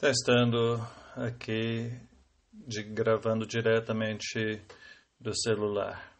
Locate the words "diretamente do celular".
3.46-6.18